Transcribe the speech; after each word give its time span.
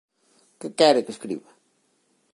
Que 0.59 0.69
quere 0.79 1.03
que 1.05 1.13
escriba? 1.15 1.49